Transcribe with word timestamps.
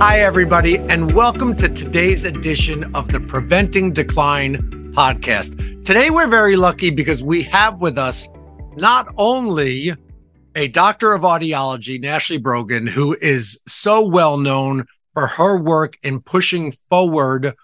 Hi, 0.00 0.20
everybody, 0.20 0.78
and 0.78 1.12
welcome 1.12 1.54
to 1.56 1.68
today's 1.68 2.24
edition 2.24 2.94
of 2.94 3.12
the 3.12 3.20
Preventing 3.20 3.92
Decline 3.92 4.56
podcast. 4.94 5.84
Today, 5.84 6.08
we're 6.08 6.26
very 6.26 6.56
lucky 6.56 6.88
because 6.88 7.22
we 7.22 7.42
have 7.42 7.82
with 7.82 7.98
us 7.98 8.26
not 8.76 9.12
only 9.18 9.94
a 10.54 10.68
doctor 10.68 11.12
of 11.12 11.20
audiology, 11.20 12.02
Nashlea 12.02 12.42
Brogan, 12.42 12.86
who 12.86 13.14
is 13.20 13.60
so 13.68 14.00
well 14.00 14.38
known 14.38 14.86
for 15.12 15.26
her 15.26 15.58
work 15.58 15.98
in 16.02 16.22
pushing 16.22 16.72
forward 16.72 17.54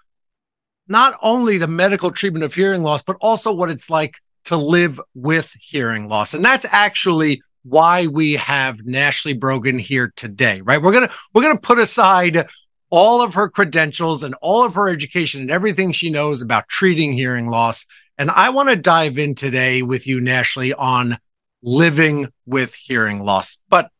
not 0.87 1.17
only 1.23 1.57
the 1.57 1.67
medical 1.67 2.11
treatment 2.11 2.45
of 2.45 2.53
hearing 2.53 2.83
loss, 2.83 3.01
but 3.01 3.17
also 3.19 3.51
what 3.51 3.71
it's 3.71 3.89
like 3.89 4.19
to 4.43 4.55
live 4.55 5.01
with 5.15 5.51
hearing 5.59 6.07
loss. 6.07 6.35
And 6.35 6.45
that's 6.45 6.67
actually 6.69 7.41
why 7.69 8.07
we 8.07 8.33
have 8.33 8.77
Nashlea 8.79 9.39
Brogan 9.39 9.77
here 9.77 10.13
today, 10.15 10.61
right? 10.61 10.81
We're 10.81 11.07
to, 11.07 11.11
we're 11.33 11.51
to 11.51 11.59
put 11.59 11.79
aside 11.79 12.47
all 12.89 13.21
of 13.21 13.33
her 13.33 13.49
credentials 13.49 14.23
and 14.23 14.35
all 14.41 14.63
of 14.63 14.75
her 14.75 14.89
education 14.89 15.41
and 15.41 15.51
everything 15.51 15.91
she 15.91 16.09
knows 16.09 16.41
about 16.41 16.69
treating 16.69 17.11
hearing 17.11 17.47
loss. 17.47 17.85
And 18.17 18.31
I 18.31 18.49
want 18.49 18.69
to 18.69 18.75
dive 18.75 19.17
in 19.17 19.35
today 19.35 19.81
with 19.81 20.07
you, 20.07 20.19
Nashlea, 20.19 20.75
on 20.77 21.17
living 21.61 22.31
with 22.45 22.73
hearing 22.73 23.19
loss. 23.19 23.57
But 23.67 23.91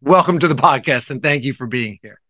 welcome 0.00 0.38
to 0.38 0.48
the 0.48 0.54
podcast 0.54 1.10
and 1.10 1.22
thank 1.22 1.44
you 1.44 1.52
for 1.52 1.66
being 1.66 1.98
here. 2.02 2.20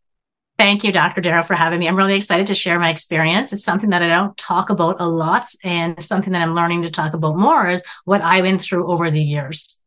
Thank 0.59 0.85
you, 0.85 0.93
Dr. 0.93 1.21
Darrow, 1.21 1.43
for 1.43 1.53
having 1.53 1.79
me. 1.79 1.87
I'm 1.87 1.97
really 1.97 2.15
excited 2.15 2.47
to 2.47 2.55
share 2.55 2.79
my 2.79 2.89
experience. 2.89 3.53
It's 3.53 3.63
something 3.63 3.91
that 3.91 4.03
I 4.03 4.09
don't 4.09 4.35
talk 4.39 4.71
about 4.71 5.03
a 5.03 5.07
lot 5.07 5.49
and 5.63 6.03
something 6.03 6.33
that 6.33 6.41
I'm 6.41 6.55
learning 6.55 6.83
to 6.83 6.91
talk 6.91 7.13
about 7.13 7.37
more 7.37 7.69
is 7.69 7.85
what 8.07 8.23
I 8.23 8.41
went 8.41 8.63
through 8.63 8.91
over 8.91 9.11
the 9.11 9.23
years. 9.23 9.79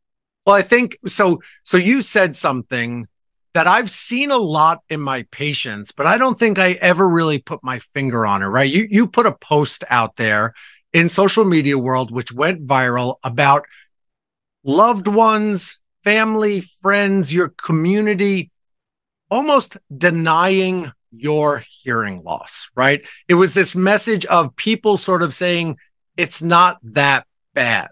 Well, 0.49 0.57
I 0.57 0.63
think 0.63 0.97
so. 1.05 1.43
So 1.61 1.77
you 1.77 2.01
said 2.01 2.35
something 2.35 3.05
that 3.53 3.67
I've 3.67 3.91
seen 3.91 4.31
a 4.31 4.37
lot 4.39 4.79
in 4.89 4.99
my 4.99 5.27
patients, 5.29 5.91
but 5.91 6.07
I 6.07 6.17
don't 6.17 6.39
think 6.39 6.57
I 6.57 6.71
ever 6.71 7.07
really 7.07 7.37
put 7.37 7.63
my 7.63 7.77
finger 7.93 8.25
on 8.25 8.41
it, 8.41 8.47
right? 8.47 8.67
You 8.67 8.87
you 8.89 9.05
put 9.05 9.27
a 9.27 9.31
post 9.31 9.83
out 9.91 10.15
there 10.15 10.55
in 10.91 11.07
social 11.07 11.45
media 11.45 11.77
world 11.77 12.09
which 12.09 12.31
went 12.31 12.65
viral 12.65 13.17
about 13.23 13.67
loved 14.63 15.07
ones, 15.07 15.77
family, 16.03 16.61
friends, 16.61 17.31
your 17.31 17.49
community 17.49 18.49
almost 19.29 19.77
denying 19.95 20.91
your 21.11 21.63
hearing 21.83 22.23
loss, 22.23 22.71
right? 22.75 23.07
It 23.27 23.35
was 23.35 23.53
this 23.53 23.75
message 23.75 24.25
of 24.25 24.55
people 24.55 24.97
sort 24.97 25.21
of 25.21 25.35
saying 25.35 25.77
it's 26.17 26.41
not 26.41 26.79
that 26.81 27.27
bad, 27.53 27.91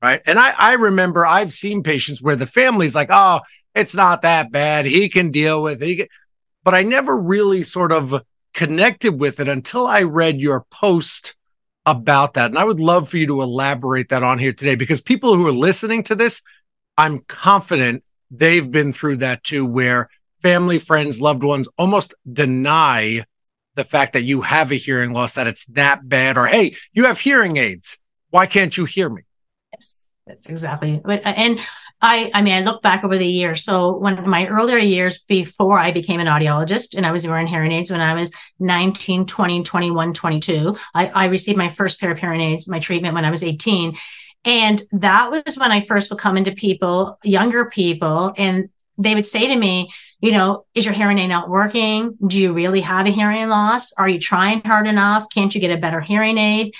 Right. 0.00 0.22
And 0.26 0.38
I, 0.38 0.54
I 0.56 0.72
remember 0.74 1.26
I've 1.26 1.52
seen 1.52 1.82
patients 1.82 2.22
where 2.22 2.36
the 2.36 2.46
family's 2.46 2.94
like, 2.94 3.08
oh, 3.10 3.40
it's 3.74 3.96
not 3.96 4.22
that 4.22 4.52
bad. 4.52 4.86
He 4.86 5.08
can 5.08 5.30
deal 5.30 5.62
with 5.62 5.82
it. 5.82 6.08
But 6.62 6.74
I 6.74 6.82
never 6.82 7.16
really 7.16 7.64
sort 7.64 7.90
of 7.90 8.22
connected 8.54 9.18
with 9.18 9.40
it 9.40 9.48
until 9.48 9.86
I 9.86 10.02
read 10.02 10.40
your 10.40 10.66
post 10.70 11.34
about 11.84 12.34
that. 12.34 12.50
And 12.50 12.58
I 12.58 12.64
would 12.64 12.80
love 12.80 13.08
for 13.08 13.16
you 13.16 13.26
to 13.28 13.42
elaborate 13.42 14.10
that 14.10 14.22
on 14.22 14.38
here 14.38 14.52
today 14.52 14.74
because 14.74 15.00
people 15.00 15.34
who 15.34 15.46
are 15.46 15.52
listening 15.52 16.02
to 16.04 16.14
this, 16.14 16.42
I'm 16.96 17.20
confident 17.20 18.04
they've 18.30 18.70
been 18.70 18.92
through 18.92 19.16
that 19.16 19.42
too, 19.42 19.64
where 19.64 20.10
family, 20.42 20.78
friends, 20.78 21.20
loved 21.20 21.42
ones 21.42 21.68
almost 21.78 22.14
deny 22.30 23.24
the 23.74 23.84
fact 23.84 24.12
that 24.12 24.24
you 24.24 24.42
have 24.42 24.70
a 24.70 24.76
hearing 24.76 25.12
loss, 25.12 25.32
that 25.34 25.46
it's 25.46 25.64
that 25.66 26.08
bad, 26.08 26.36
or 26.36 26.46
hey, 26.46 26.74
you 26.92 27.06
have 27.06 27.20
hearing 27.20 27.56
aids. 27.56 27.98
Why 28.30 28.46
can't 28.46 28.76
you 28.76 28.84
hear 28.84 29.08
me? 29.08 29.22
That's 30.28 30.50
exactly. 30.50 31.00
Uh, 31.04 31.18
and 31.24 31.58
I, 32.00 32.30
I 32.34 32.42
mean, 32.42 32.52
I 32.52 32.60
look 32.60 32.82
back 32.82 33.02
over 33.02 33.16
the 33.16 33.26
years. 33.26 33.64
So 33.64 33.96
when 33.96 34.28
my 34.28 34.46
earlier 34.46 34.76
years 34.76 35.18
before 35.18 35.78
I 35.78 35.90
became 35.90 36.20
an 36.20 36.26
audiologist 36.26 36.94
and 36.96 37.04
I 37.04 37.12
was 37.12 37.26
wearing 37.26 37.46
hearing 37.46 37.72
aids 37.72 37.90
when 37.90 38.00
I 38.00 38.14
was 38.14 38.30
19, 38.60 39.26
20, 39.26 39.62
21, 39.64 40.14
22, 40.14 40.76
I, 40.94 41.06
I 41.06 41.24
received 41.26 41.58
my 41.58 41.70
first 41.70 41.98
pair 41.98 42.12
of 42.12 42.18
hearing 42.18 42.40
aids, 42.40 42.68
my 42.68 42.78
treatment 42.78 43.14
when 43.14 43.24
I 43.24 43.30
was 43.30 43.42
18. 43.42 43.96
And 44.44 44.82
that 44.92 45.30
was 45.30 45.56
when 45.58 45.72
I 45.72 45.80
first 45.80 46.10
would 46.10 46.20
come 46.20 46.36
into 46.36 46.52
people, 46.52 47.18
younger 47.24 47.64
people, 47.64 48.32
and 48.36 48.68
they 48.96 49.14
would 49.14 49.26
say 49.26 49.46
to 49.46 49.56
me, 49.56 49.90
you 50.20 50.32
know, 50.32 50.66
is 50.74 50.84
your 50.84 50.94
hearing 50.94 51.18
aid 51.18 51.28
not 51.28 51.48
working? 51.48 52.16
Do 52.24 52.40
you 52.40 52.52
really 52.52 52.80
have 52.82 53.06
a 53.06 53.10
hearing 53.10 53.48
loss? 53.48 53.92
Are 53.92 54.08
you 54.08 54.18
trying 54.18 54.60
hard 54.60 54.86
enough? 54.86 55.28
Can't 55.32 55.54
you 55.54 55.60
get 55.60 55.70
a 55.70 55.76
better 55.76 56.00
hearing 56.00 56.36
aid? 56.36 56.74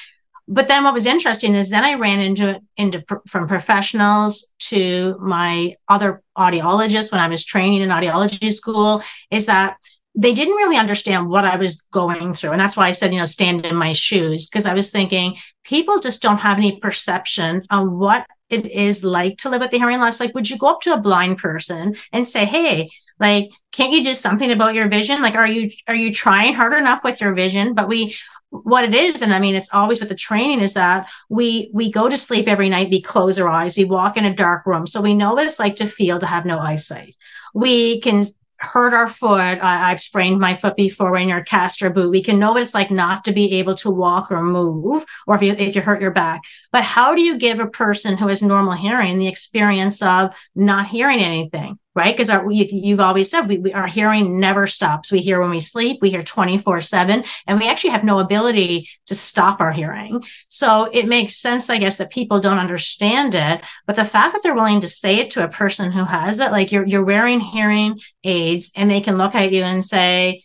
But 0.48 0.66
then 0.66 0.82
what 0.82 0.94
was 0.94 1.06
interesting 1.06 1.54
is 1.54 1.68
then 1.68 1.84
I 1.84 1.94
ran 1.94 2.20
into 2.20 2.58
into 2.76 3.04
from 3.26 3.46
professionals 3.46 4.48
to 4.70 5.16
my 5.20 5.74
other 5.88 6.22
audiologists 6.36 7.12
when 7.12 7.20
I 7.20 7.28
was 7.28 7.44
training 7.44 7.82
in 7.82 7.90
audiology 7.90 8.52
school 8.52 9.02
is 9.30 9.46
that 9.46 9.76
they 10.14 10.32
didn't 10.32 10.54
really 10.54 10.76
understand 10.76 11.28
what 11.28 11.44
I 11.44 11.56
was 11.56 11.82
going 11.92 12.34
through. 12.34 12.50
And 12.50 12.60
that's 12.60 12.76
why 12.76 12.88
I 12.88 12.92
said, 12.92 13.12
you 13.12 13.18
know, 13.18 13.24
stand 13.24 13.64
in 13.64 13.76
my 13.76 13.92
shoes, 13.92 14.48
because 14.48 14.66
I 14.66 14.74
was 14.74 14.90
thinking 14.90 15.36
people 15.62 16.00
just 16.00 16.22
don't 16.22 16.38
have 16.38 16.58
any 16.58 16.80
perception 16.80 17.62
on 17.70 17.98
what 17.98 18.26
it 18.50 18.66
is 18.66 19.04
like 19.04 19.38
to 19.38 19.50
live 19.50 19.60
with 19.60 19.70
the 19.70 19.78
hearing 19.78 20.00
loss. 20.00 20.18
Like, 20.18 20.34
would 20.34 20.50
you 20.50 20.58
go 20.58 20.68
up 20.68 20.80
to 20.82 20.94
a 20.94 21.00
blind 21.00 21.38
person 21.38 21.94
and 22.12 22.26
say, 22.26 22.46
Hey, 22.46 22.88
like, 23.20 23.50
can't 23.70 23.92
you 23.92 24.02
do 24.02 24.14
something 24.14 24.50
about 24.50 24.74
your 24.74 24.88
vision? 24.88 25.22
Like, 25.22 25.34
are 25.34 25.46
you, 25.46 25.70
are 25.86 25.94
you 25.94 26.12
trying 26.12 26.54
hard 26.54 26.72
enough 26.72 27.04
with 27.04 27.20
your 27.20 27.34
vision? 27.34 27.74
But 27.74 27.88
we, 27.88 28.16
what 28.50 28.84
it 28.84 28.94
is. 28.94 29.22
And 29.22 29.32
i 29.32 29.38
mean 29.38 29.54
it's 29.54 29.72
always 29.74 30.00
with 30.00 30.08
the 30.08 30.14
training 30.14 30.60
is 30.60 30.74
that 30.74 31.10
we 31.28 31.70
we 31.72 31.90
go 31.90 32.08
to 32.08 32.16
sleep 32.16 32.48
every 32.48 32.68
night 32.68 32.90
we 32.90 33.02
close 33.02 33.38
our 33.38 33.48
eyes 33.48 33.76
we 33.76 33.84
walk 33.84 34.16
in 34.16 34.24
a 34.24 34.34
dark 34.34 34.66
room. 34.66 34.86
So 34.86 35.00
we 35.00 35.14
know 35.14 35.34
what 35.34 35.46
it's 35.46 35.58
like 35.58 35.76
to 35.76 35.86
feel 35.86 36.18
to 36.18 36.26
have 36.26 36.46
no 36.46 36.58
eyesight. 36.58 37.16
We 37.54 38.00
can 38.00 38.24
hurt 38.58 38.92
our 38.92 39.06
foot. 39.06 39.58
I, 39.60 39.90
have 39.90 40.00
sprained 40.00 40.40
my 40.40 40.56
foot 40.56 40.74
before 40.76 41.12
wearing 41.12 41.28
your 41.28 41.44
cast 41.44 41.80
or 41.80 41.90
boot. 41.90 42.10
We 42.10 42.22
can 42.22 42.38
know 42.38 42.52
what 42.52 42.62
it's 42.62 42.74
like 42.74 42.90
not 42.90 43.24
to 43.24 43.32
be 43.32 43.54
able 43.54 43.76
to 43.76 43.90
walk 43.90 44.32
or 44.32 44.42
move 44.42 45.04
or 45.26 45.36
if 45.36 45.42
you 45.42 45.52
if 45.52 45.76
you 45.76 45.80
hurt 45.80 46.02
your 46.02 46.10
back. 46.10 46.42
But 46.72 46.82
how 46.82 47.14
do 47.14 47.22
you 47.22 47.38
give 47.38 47.60
a 47.60 47.68
person 47.68 48.16
who 48.16 48.28
has 48.28 48.42
normal 48.42 48.72
hearing 48.72 49.18
the 49.18 49.28
experience 49.28 50.02
of 50.02 50.34
not 50.54 50.88
hearing 50.88 51.20
anything 51.20 51.78
right? 51.98 52.16
Because 52.16 52.30
you, 52.48 52.92
have 52.92 53.00
always 53.00 53.28
said 53.28 53.48
we, 53.48 53.58
we, 53.58 53.72
our 53.72 53.88
hearing 53.88 54.38
never 54.38 54.68
stops. 54.68 55.10
We 55.10 55.18
hear 55.18 55.40
when 55.40 55.50
we 55.50 55.58
sleep, 55.58 55.98
we 56.00 56.10
hear 56.10 56.22
24 56.22 56.80
seven, 56.80 57.24
and 57.46 57.58
we 57.58 57.68
actually 57.68 57.90
have 57.90 58.04
no 58.04 58.20
ability 58.20 58.88
to 59.06 59.16
stop 59.16 59.60
our 59.60 59.72
hearing. 59.72 60.22
So 60.48 60.84
it 60.84 61.08
makes 61.08 61.36
sense, 61.36 61.68
I 61.68 61.78
guess, 61.78 61.98
that 61.98 62.10
people 62.10 62.38
don't 62.38 62.60
understand 62.60 63.34
it. 63.34 63.64
But 63.84 63.96
the 63.96 64.04
fact 64.04 64.32
that 64.32 64.44
they're 64.44 64.54
willing 64.54 64.80
to 64.82 64.88
say 64.88 65.16
it 65.18 65.30
to 65.30 65.44
a 65.44 65.48
person 65.48 65.90
who 65.90 66.04
has 66.04 66.38
it, 66.38 66.52
like 66.52 66.70
you're, 66.70 66.86
you're 66.86 67.04
wearing 67.04 67.40
hearing 67.40 67.98
aids 68.22 68.70
and 68.76 68.88
they 68.88 69.00
can 69.00 69.18
look 69.18 69.34
at 69.34 69.50
you 69.50 69.64
and 69.64 69.84
say, 69.84 70.44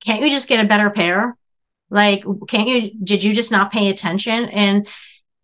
can't 0.00 0.22
you 0.22 0.30
just 0.30 0.48
get 0.48 0.64
a 0.64 0.68
better 0.68 0.90
pair? 0.90 1.36
Like, 1.88 2.24
can't 2.48 2.68
you, 2.68 2.90
did 3.02 3.22
you 3.22 3.32
just 3.32 3.52
not 3.52 3.70
pay 3.70 3.90
attention? 3.90 4.46
And 4.46 4.88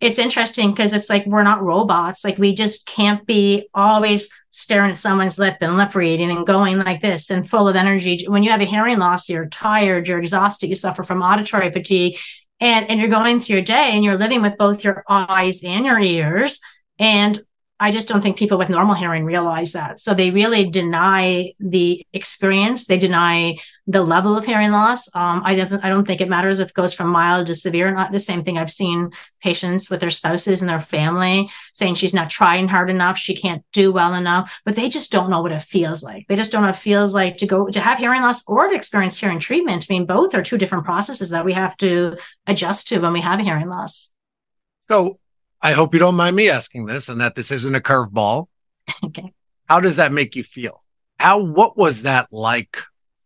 it's 0.00 0.18
interesting 0.18 0.72
because 0.72 0.92
it's 0.92 1.08
like 1.08 1.24
we're 1.26 1.42
not 1.42 1.62
robots. 1.62 2.24
Like 2.24 2.36
we 2.36 2.52
just 2.52 2.86
can't 2.86 3.24
be 3.26 3.68
always 3.72 4.28
staring 4.56 4.92
at 4.92 4.98
someone's 4.98 5.38
lip 5.38 5.58
and 5.60 5.76
lip 5.76 5.94
reading 5.94 6.30
and 6.30 6.46
going 6.46 6.78
like 6.78 7.02
this 7.02 7.28
and 7.28 7.48
full 7.48 7.68
of 7.68 7.76
energy. 7.76 8.24
When 8.26 8.42
you 8.42 8.50
have 8.50 8.62
a 8.62 8.64
hearing 8.64 8.98
loss, 8.98 9.28
you're 9.28 9.50
tired, 9.50 10.08
you're 10.08 10.18
exhausted, 10.18 10.68
you 10.68 10.74
suffer 10.74 11.02
from 11.02 11.20
auditory 11.20 11.70
fatigue, 11.70 12.16
and, 12.58 12.88
and 12.88 12.98
you're 12.98 13.10
going 13.10 13.38
through 13.38 13.56
your 13.56 13.64
day 13.66 13.90
and 13.92 14.02
you're 14.02 14.16
living 14.16 14.40
with 14.40 14.56
both 14.56 14.82
your 14.82 15.04
eyes 15.10 15.62
and 15.62 15.84
your 15.84 16.00
ears. 16.00 16.58
And 16.98 17.38
I 17.78 17.90
just 17.90 18.08
don't 18.08 18.22
think 18.22 18.38
people 18.38 18.56
with 18.56 18.70
normal 18.70 18.94
hearing 18.94 19.24
realize 19.24 19.72
that. 19.72 20.00
So 20.00 20.14
they 20.14 20.30
really 20.30 20.70
deny 20.70 21.52
the 21.60 22.06
experience. 22.14 22.86
They 22.86 22.96
deny 22.96 23.58
the 23.86 24.02
level 24.02 24.36
of 24.36 24.46
hearing 24.46 24.72
loss. 24.72 25.14
Um, 25.14 25.42
I 25.44 25.54
doesn't. 25.54 25.84
I 25.84 25.90
don't 25.90 26.06
think 26.06 26.22
it 26.22 26.28
matters 26.28 26.58
if 26.58 26.70
it 26.70 26.74
goes 26.74 26.94
from 26.94 27.10
mild 27.10 27.48
to 27.48 27.54
severe. 27.54 27.88
Or 27.88 27.90
not 27.92 28.12
the 28.12 28.18
same 28.18 28.44
thing. 28.44 28.56
I've 28.56 28.72
seen 28.72 29.10
patients 29.42 29.90
with 29.90 30.00
their 30.00 30.10
spouses 30.10 30.62
and 30.62 30.70
their 30.70 30.80
family 30.80 31.50
saying 31.74 31.96
she's 31.96 32.14
not 32.14 32.30
trying 32.30 32.66
hard 32.66 32.88
enough. 32.88 33.18
She 33.18 33.36
can't 33.36 33.62
do 33.72 33.92
well 33.92 34.14
enough, 34.14 34.58
but 34.64 34.74
they 34.74 34.88
just 34.88 35.12
don't 35.12 35.28
know 35.28 35.42
what 35.42 35.52
it 35.52 35.60
feels 35.60 36.02
like. 36.02 36.26
They 36.28 36.36
just 36.36 36.52
don't 36.52 36.62
know 36.62 36.68
what 36.68 36.76
it 36.76 36.80
feels 36.80 37.14
like 37.14 37.36
to 37.38 37.46
go 37.46 37.68
to 37.68 37.80
have 37.80 37.98
hearing 37.98 38.22
loss 38.22 38.42
or 38.48 38.68
to 38.68 38.74
experience 38.74 39.20
hearing 39.20 39.38
treatment. 39.38 39.86
I 39.88 39.92
mean, 39.92 40.06
both 40.06 40.34
are 40.34 40.42
two 40.42 40.56
different 40.56 40.86
processes 40.86 41.28
that 41.30 41.44
we 41.44 41.52
have 41.52 41.76
to 41.78 42.16
adjust 42.46 42.88
to 42.88 43.00
when 43.00 43.12
we 43.12 43.20
have 43.20 43.38
hearing 43.40 43.68
loss. 43.68 44.10
So 44.80 45.18
I 45.60 45.72
hope 45.72 45.94
you 45.94 46.00
don't 46.00 46.14
mind 46.14 46.36
me 46.36 46.50
asking 46.50 46.86
this 46.86 47.08
and 47.08 47.20
that 47.20 47.34
this 47.34 47.50
isn't 47.50 47.74
a 47.74 47.80
curveball. 47.80 48.46
okay. 49.04 49.32
How 49.68 49.80
does 49.80 49.96
that 49.96 50.12
make 50.12 50.36
you 50.36 50.42
feel? 50.42 50.82
How, 51.18 51.42
what 51.42 51.76
was 51.76 52.02
that 52.02 52.32
like 52.32 52.78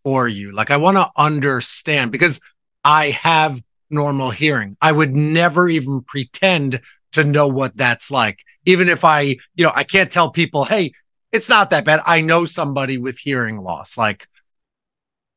for 0.04 0.26
you? 0.26 0.52
Like, 0.52 0.70
I 0.70 0.76
want 0.78 0.96
to 0.96 1.10
understand 1.16 2.12
because 2.12 2.40
I 2.84 3.10
have 3.10 3.60
normal 3.90 4.30
hearing. 4.30 4.76
I 4.80 4.92
would 4.92 5.14
never 5.14 5.68
even 5.68 6.00
pretend 6.02 6.80
to 7.12 7.24
know 7.24 7.48
what 7.48 7.76
that's 7.76 8.10
like. 8.10 8.38
Even 8.64 8.88
if 8.88 9.04
I, 9.04 9.20
you 9.54 9.64
know, 9.64 9.72
I 9.74 9.84
can't 9.84 10.10
tell 10.10 10.30
people, 10.30 10.64
Hey, 10.64 10.92
it's 11.32 11.48
not 11.48 11.70
that 11.70 11.84
bad. 11.84 12.00
I 12.06 12.20
know 12.20 12.44
somebody 12.44 12.98
with 12.98 13.18
hearing 13.18 13.58
loss. 13.58 13.98
Like, 13.98 14.28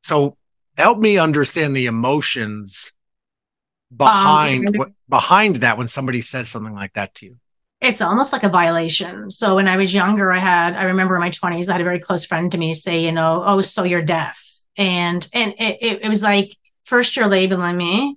so 0.01 0.37
help 0.77 0.99
me 0.99 1.17
understand 1.17 1.75
the 1.75 1.85
emotions 1.87 2.92
behind 3.95 4.67
um, 4.67 4.73
what, 4.75 4.91
behind 5.09 5.57
that 5.57 5.77
when 5.77 5.87
somebody 5.87 6.21
says 6.21 6.49
something 6.49 6.73
like 6.73 6.93
that 6.93 7.15
to 7.15 7.25
you? 7.25 7.37
It's 7.81 8.01
almost 8.01 8.31
like 8.31 8.43
a 8.43 8.49
violation. 8.49 9.29
So 9.29 9.55
when 9.55 9.67
I 9.67 9.75
was 9.75 9.93
younger, 9.93 10.31
I 10.31 10.39
had 10.39 10.73
I 10.73 10.83
remember 10.83 11.15
in 11.15 11.21
my 11.21 11.29
20s, 11.29 11.67
I 11.67 11.73
had 11.73 11.81
a 11.81 11.83
very 11.83 11.99
close 11.99 12.25
friend 12.25 12.51
to 12.51 12.57
me 12.57 12.73
say, 12.73 13.03
you 13.03 13.11
know, 13.11 13.43
oh, 13.45 13.61
so 13.61 13.83
you're 13.83 14.01
deaf. 14.01 14.41
And, 14.77 15.27
and 15.33 15.53
it, 15.59 15.99
it 16.03 16.09
was 16.09 16.23
like, 16.23 16.55
first 16.85 17.15
you're 17.15 17.27
labeling 17.27 17.77
me. 17.77 18.15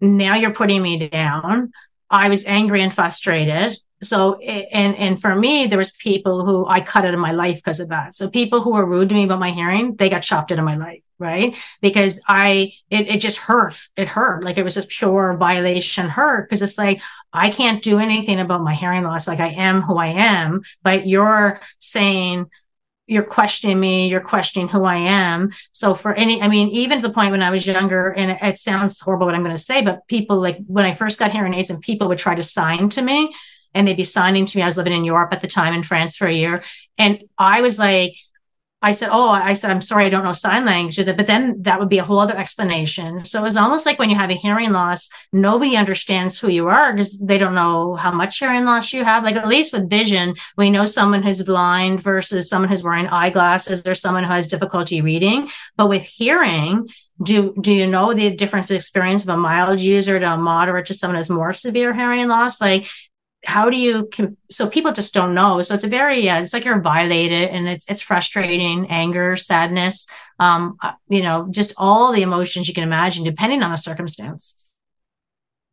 Now 0.00 0.34
you're 0.36 0.52
putting 0.52 0.82
me 0.82 1.08
down. 1.08 1.72
I 2.10 2.28
was 2.28 2.44
angry 2.44 2.82
and 2.82 2.92
frustrated 2.92 3.78
so 4.02 4.38
and 4.38 4.94
and 4.96 5.20
for 5.20 5.34
me 5.34 5.66
there 5.66 5.78
was 5.78 5.90
people 5.92 6.44
who 6.44 6.66
i 6.66 6.80
cut 6.80 7.04
out 7.04 7.14
of 7.14 7.20
my 7.20 7.32
life 7.32 7.56
because 7.56 7.80
of 7.80 7.88
that. 7.88 8.14
So 8.14 8.28
people 8.28 8.60
who 8.60 8.72
were 8.72 8.86
rude 8.86 9.08
to 9.08 9.14
me 9.14 9.24
about 9.24 9.40
my 9.40 9.50
hearing 9.50 9.96
they 9.96 10.08
got 10.08 10.22
chopped 10.22 10.52
out 10.52 10.58
of 10.58 10.64
my 10.64 10.76
life 10.76 11.02
right? 11.20 11.56
Because 11.80 12.20
i 12.28 12.72
it, 12.90 13.08
it 13.08 13.20
just 13.20 13.38
hurt. 13.38 13.76
It 13.96 14.06
hurt. 14.08 14.44
Like 14.44 14.56
it 14.56 14.62
was 14.62 14.74
just 14.74 14.88
pure 14.88 15.36
violation 15.36 16.08
hurt 16.08 16.48
because 16.48 16.62
it's 16.62 16.78
like 16.78 17.00
i 17.32 17.50
can't 17.50 17.82
do 17.82 17.98
anything 17.98 18.40
about 18.40 18.62
my 18.62 18.74
hearing 18.74 19.02
loss. 19.02 19.26
Like 19.28 19.40
i 19.40 19.48
am 19.48 19.82
who 19.82 19.96
i 19.98 20.08
am 20.08 20.62
but 20.82 21.06
you're 21.06 21.60
saying 21.78 22.48
you're 23.08 23.24
questioning 23.24 23.80
me, 23.80 24.08
you're 24.08 24.20
questioning 24.20 24.68
who 24.68 24.84
I 24.84 24.96
am. 24.96 25.50
So 25.72 25.94
for 25.94 26.12
any, 26.12 26.42
I 26.42 26.48
mean, 26.48 26.68
even 26.68 27.00
to 27.00 27.08
the 27.08 27.14
point 27.14 27.30
when 27.30 27.42
I 27.42 27.50
was 27.50 27.66
younger, 27.66 28.10
and 28.10 28.32
it, 28.32 28.38
it 28.42 28.58
sounds 28.58 29.00
horrible 29.00 29.26
what 29.26 29.34
I'm 29.34 29.42
going 29.42 29.56
to 29.56 29.62
say, 29.62 29.80
but 29.80 30.06
people 30.08 30.40
like 30.40 30.58
when 30.66 30.84
I 30.84 30.92
first 30.92 31.18
got 31.18 31.32
hearing 31.32 31.54
aids 31.54 31.70
and 31.70 31.80
people 31.80 32.06
would 32.08 32.18
try 32.18 32.34
to 32.34 32.42
sign 32.42 32.90
to 32.90 33.02
me, 33.02 33.34
and 33.78 33.86
they'd 33.86 33.96
be 33.96 34.04
signing 34.04 34.44
to 34.44 34.58
me. 34.58 34.62
I 34.62 34.66
was 34.66 34.76
living 34.76 34.92
in 34.92 35.04
Europe 35.04 35.32
at 35.32 35.40
the 35.40 35.46
time 35.46 35.72
in 35.72 35.84
France 35.84 36.16
for 36.16 36.26
a 36.26 36.34
year. 36.34 36.64
And 36.98 37.22
I 37.38 37.60
was 37.60 37.78
like, 37.78 38.14
I 38.80 38.92
said, 38.92 39.10
Oh, 39.12 39.28
I 39.28 39.54
said, 39.54 39.70
I'm 39.70 39.80
sorry, 39.80 40.06
I 40.06 40.08
don't 40.08 40.24
know 40.24 40.32
sign 40.32 40.64
language. 40.64 41.04
But 41.04 41.26
then 41.26 41.62
that 41.62 41.78
would 41.78 41.88
be 41.88 41.98
a 41.98 42.04
whole 42.04 42.18
other 42.18 42.36
explanation. 42.36 43.24
So 43.24 43.44
it's 43.44 43.56
almost 43.56 43.86
like 43.86 43.98
when 43.98 44.10
you 44.10 44.16
have 44.16 44.30
a 44.30 44.34
hearing 44.34 44.72
loss, 44.72 45.10
nobody 45.32 45.76
understands 45.76 46.38
who 46.38 46.48
you 46.48 46.68
are 46.68 46.92
because 46.92 47.18
they 47.18 47.38
don't 47.38 47.54
know 47.54 47.94
how 47.94 48.12
much 48.12 48.38
hearing 48.38 48.64
loss 48.64 48.92
you 48.92 49.04
have. 49.04 49.24
Like 49.24 49.36
at 49.36 49.48
least 49.48 49.72
with 49.72 49.90
vision, 49.90 50.34
we 50.56 50.70
know 50.70 50.84
someone 50.84 51.22
who's 51.22 51.42
blind 51.42 52.00
versus 52.00 52.48
someone 52.48 52.68
who's 52.68 52.82
wearing 52.82 53.06
eyeglasses 53.06 53.86
or 53.86 53.94
someone 53.94 54.24
who 54.24 54.30
has 54.30 54.46
difficulty 54.46 55.00
reading. 55.00 55.50
But 55.76 55.88
with 55.88 56.02
hearing, 56.02 56.88
do 57.22 57.54
do 57.60 57.74
you 57.74 57.86
know 57.86 58.14
the 58.14 58.30
different 58.30 58.70
experience 58.70 59.24
of 59.24 59.28
a 59.30 59.36
mild 59.36 59.80
user 59.80 60.20
to 60.20 60.34
a 60.34 60.36
moderate 60.36 60.86
to 60.86 60.94
someone 60.94 61.16
who 61.16 61.18
has 61.18 61.30
more 61.30 61.52
severe 61.52 61.92
hearing 61.92 62.28
loss 62.28 62.60
like 62.60 62.86
how 63.44 63.70
do 63.70 63.76
you 63.76 64.08
so 64.50 64.68
people 64.68 64.92
just 64.92 65.14
don't 65.14 65.34
know. 65.34 65.62
So 65.62 65.74
it's 65.74 65.84
a 65.84 65.88
very 65.88 66.24
yeah 66.24 66.40
it's 66.40 66.52
like 66.52 66.64
you're 66.64 66.80
violated 66.80 67.50
and 67.50 67.68
it's 67.68 67.86
it's 67.88 68.00
frustrating 68.00 68.90
anger 68.90 69.36
sadness 69.36 70.06
um 70.38 70.76
uh, 70.82 70.92
you 71.08 71.22
know 71.22 71.46
just 71.50 71.72
all 71.76 72.12
the 72.12 72.22
emotions 72.22 72.68
you 72.68 72.74
can 72.74 72.82
imagine 72.82 73.24
depending 73.24 73.62
on 73.62 73.70
the 73.70 73.76
circumstance. 73.76 74.70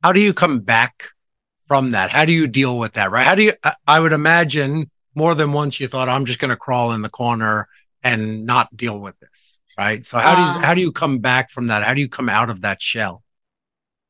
How 0.03 0.11
do 0.11 0.19
you 0.19 0.33
come 0.33 0.59
back 0.59 1.09
from 1.67 1.91
that? 1.91 2.11
How 2.11 2.25
do 2.25 2.33
you 2.33 2.47
deal 2.47 2.77
with 2.77 2.93
that 2.93 3.11
right? 3.11 3.25
How 3.25 3.35
do 3.35 3.43
you 3.43 3.53
i 3.87 3.99
would 3.99 4.13
imagine 4.13 4.89
more 5.15 5.33
than 5.33 5.53
once 5.53 5.79
you 5.79 5.87
thought 5.87 6.09
i'm 6.09 6.25
just 6.25 6.39
going 6.39 6.49
to 6.49 6.57
crawl 6.57 6.91
in 6.91 7.01
the 7.01 7.09
corner 7.09 7.69
and 8.03 8.45
not 8.45 8.75
deal 8.75 8.99
with 8.99 9.17
this 9.19 9.55
right? 9.77 10.05
So 10.05 10.17
how 10.17 10.35
do 10.35 10.41
you 10.41 10.47
uh, 10.47 10.59
how 10.59 10.73
do 10.73 10.81
you 10.81 10.91
come 10.91 11.19
back 11.19 11.49
from 11.49 11.67
that? 11.67 11.83
How 11.83 11.93
do 11.93 12.01
you 12.01 12.09
come 12.09 12.29
out 12.29 12.49
of 12.49 12.61
that 12.61 12.81
shell 12.81 13.23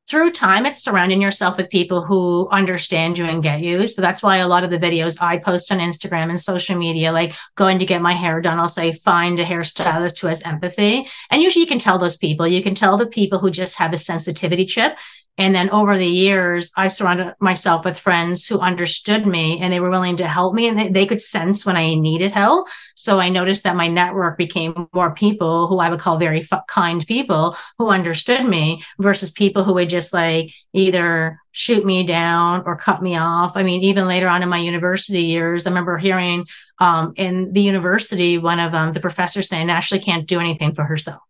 through 0.07 0.31
time, 0.31 0.65
it's 0.65 0.83
surrounding 0.83 1.21
yourself 1.21 1.57
with 1.57 1.69
people 1.69 2.03
who 2.03 2.47
understand 2.51 3.17
you 3.17 3.25
and 3.25 3.41
get 3.41 3.61
you. 3.61 3.87
So 3.87 4.01
that's 4.01 4.21
why 4.21 4.37
a 4.37 4.47
lot 4.47 4.63
of 4.63 4.69
the 4.69 4.77
videos 4.77 5.19
I 5.19 5.37
post 5.37 5.71
on 5.71 5.79
Instagram 5.79 6.29
and 6.29 6.39
social 6.39 6.77
media, 6.77 7.11
like 7.11 7.33
going 7.55 7.79
to 7.79 7.85
get 7.85 8.01
my 8.01 8.13
hair 8.13 8.39
done, 8.39 8.59
I'll 8.59 8.69
say, 8.69 8.91
find 8.91 9.39
a 9.39 9.45
hairstylist 9.45 10.19
who 10.19 10.27
has 10.27 10.43
empathy. 10.43 11.07
And 11.31 11.41
usually 11.41 11.61
you 11.61 11.67
can 11.67 11.79
tell 11.79 11.97
those 11.97 12.17
people, 12.17 12.47
you 12.47 12.61
can 12.61 12.75
tell 12.75 12.97
the 12.97 13.07
people 13.07 13.39
who 13.39 13.49
just 13.49 13.77
have 13.77 13.93
a 13.93 13.97
sensitivity 13.97 14.65
chip 14.65 14.97
and 15.37 15.53
then 15.53 15.69
over 15.71 15.97
the 15.97 16.07
years, 16.07 16.71
I 16.77 16.87
surrounded 16.87 17.35
myself 17.39 17.83
with 17.83 17.99
friends 17.99 18.47
who 18.47 18.59
understood 18.59 19.27
me 19.27 19.59
and 19.59 19.73
they 19.73 19.81
were 19.81 19.89
willing 19.89 20.15
to 20.17 20.27
help 20.27 20.53
me 20.53 20.67
and 20.69 20.79
they, 20.79 20.87
they, 20.87 21.05
could 21.05 21.21
sense 21.21 21.65
when 21.65 21.75
I 21.75 21.93
needed 21.95 22.31
help. 22.31 22.69
So 22.95 23.19
I 23.19 23.27
noticed 23.27 23.63
that 23.63 23.75
my 23.75 23.87
network 23.89 24.37
became 24.37 24.87
more 24.93 25.13
people 25.13 25.67
who 25.67 25.79
I 25.79 25.89
would 25.89 25.99
call 25.99 26.17
very 26.17 26.47
f- 26.49 26.65
kind 26.67 27.05
people 27.05 27.57
who 27.77 27.89
understood 27.89 28.45
me 28.45 28.83
versus 28.97 29.29
people 29.29 29.65
who 29.65 29.73
would 29.73 29.89
just 29.89 30.13
like 30.13 30.53
either 30.73 31.37
shoot 31.51 31.85
me 31.85 32.05
down 32.05 32.63
or 32.65 32.77
cut 32.77 33.03
me 33.03 33.17
off. 33.17 33.57
I 33.57 33.63
mean, 33.63 33.81
even 33.81 34.07
later 34.07 34.29
on 34.29 34.41
in 34.41 34.47
my 34.47 34.59
university 34.59 35.23
years, 35.23 35.67
I 35.67 35.69
remember 35.69 35.97
hearing 35.97 36.45
um, 36.79 37.13
in 37.17 37.51
the 37.51 37.61
university, 37.61 38.37
one 38.37 38.61
of 38.61 38.73
um, 38.73 38.93
the 38.93 39.01
professors 39.01 39.49
saying 39.49 39.69
Ashley 39.69 39.99
can't 39.99 40.27
do 40.27 40.39
anything 40.39 40.73
for 40.73 40.85
herself. 40.85 41.21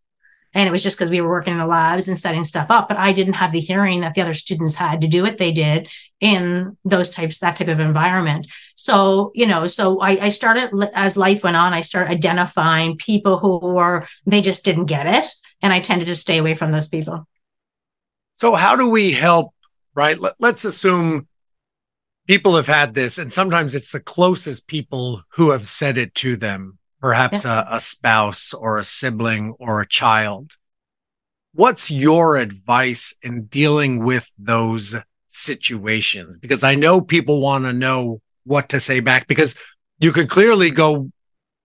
And 0.55 0.67
it 0.67 0.71
was 0.71 0.81
just 0.81 0.97
because 0.97 1.11
we 1.11 1.19
were 1.19 1.29
working 1.29 1.53
in 1.53 1.59
the 1.59 1.67
labs 1.67 2.07
and 2.07 2.17
setting 2.17 2.45
stuff 2.45 2.67
up. 2.71 2.87
But 2.87 2.97
I 2.97 3.11
didn't 3.11 3.33
have 3.33 3.51
the 3.51 3.59
hearing 3.59 4.01
that 4.01 4.15
the 4.15 4.21
other 4.21 4.33
students 4.33 4.73
had 4.73 5.01
to 5.01 5.07
do 5.07 5.21
what 5.21 5.37
they 5.37 5.51
did 5.51 5.89
in 6.21 6.77
those 6.85 7.09
types, 7.09 7.39
that 7.39 7.57
type 7.57 7.67
of 7.67 7.81
environment. 7.81 8.47
So, 8.75 9.31
you 9.35 9.45
know, 9.45 9.67
so 9.67 9.99
I, 9.99 10.25
I 10.25 10.29
started 10.29 10.71
as 10.95 11.17
life 11.17 11.43
went 11.43 11.57
on, 11.57 11.73
I 11.73 11.81
started 11.81 12.09
identifying 12.09 12.97
people 12.97 13.37
who 13.37 13.59
were, 13.59 14.07
they 14.25 14.41
just 14.41 14.63
didn't 14.63 14.85
get 14.85 15.05
it. 15.05 15.25
And 15.61 15.73
I 15.73 15.81
tended 15.81 16.07
to 16.07 16.15
stay 16.15 16.37
away 16.37 16.55
from 16.55 16.71
those 16.71 16.87
people. 16.87 17.27
So, 18.33 18.55
how 18.55 18.75
do 18.75 18.89
we 18.89 19.11
help? 19.11 19.53
Right. 19.93 20.19
Let, 20.19 20.35
let's 20.39 20.65
assume 20.65 21.27
people 22.27 22.55
have 22.55 22.67
had 22.67 22.93
this, 22.93 23.17
and 23.17 23.31
sometimes 23.31 23.75
it's 23.75 23.91
the 23.91 23.99
closest 23.99 24.67
people 24.67 25.23
who 25.29 25.51
have 25.51 25.67
said 25.67 25.97
it 25.97 26.13
to 26.15 26.35
them 26.35 26.77
perhaps 27.05 27.45
yeah. 27.45 27.67
a, 27.69 27.75
a 27.75 27.79
spouse 27.79 28.51
or 28.51 28.79
a 28.79 28.83
sibling 28.83 29.53
or 29.59 29.79
a 29.79 29.85
child. 29.85 30.53
What's 31.53 31.91
your 31.91 32.35
advice 32.35 33.13
in 33.21 33.43
dealing 33.45 34.03
with 34.03 34.27
those 34.39 34.95
situations? 35.27 36.39
Because 36.39 36.63
I 36.63 36.73
know 36.73 37.01
people 37.01 37.41
want 37.41 37.65
to 37.65 37.73
know 37.73 38.21
what 38.43 38.69
to 38.69 38.79
say 38.79 39.01
back 39.01 39.27
because 39.27 39.55
you 39.99 40.11
could 40.11 40.31
clearly 40.31 40.71
go 40.71 41.11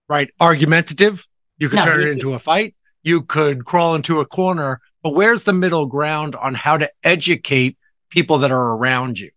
right 0.07 0.29
argumentative. 0.39 1.25
You 1.57 1.69
could 1.69 1.79
no, 1.79 1.85
turn 1.85 2.01
it 2.01 2.09
into 2.09 2.33
a 2.33 2.39
fight. 2.39 2.75
You 3.01 3.23
could 3.23 3.65
crawl 3.65 3.95
into 3.95 4.19
a 4.19 4.27
corner, 4.27 4.79
but 5.01 5.15
where's 5.15 5.41
the 5.41 5.53
middle 5.53 5.87
ground 5.87 6.35
on 6.35 6.53
how 6.53 6.77
to 6.77 6.87
educate 7.03 7.79
people 8.11 8.37
that 8.37 8.51
are 8.51 8.77
around 8.77 9.17
you? 9.17 9.31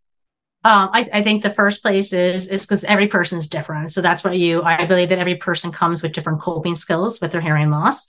Um, 0.66 0.90
I, 0.94 1.06
I, 1.12 1.22
think 1.22 1.43
the 1.43 1.50
first 1.50 1.82
place 1.82 2.14
is 2.14 2.49
is 2.49 2.64
because 2.64 2.84
every 2.84 3.06
person 3.06 3.38
is 3.38 3.49
different. 3.49 3.93
So 3.93 4.00
that's 4.00 4.25
why 4.25 4.32
you. 4.32 4.62
I 4.62 4.87
believe 4.87 5.11
that 5.11 5.19
every 5.19 5.34
person 5.34 5.70
comes 5.70 6.02
with 6.02 6.12
different 6.12 6.40
coping 6.40 6.75
skills 6.75 7.20
with 7.20 7.32
their 7.32 7.43
hearing 7.43 7.70
loss, 7.70 8.08